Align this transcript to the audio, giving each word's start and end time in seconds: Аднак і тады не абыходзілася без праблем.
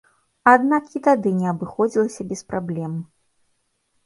Аднак 0.53 0.87
і 0.99 1.01
тады 1.07 1.33
не 1.41 1.47
абыходзілася 1.53 2.21
без 2.33 2.41
праблем. 2.53 2.97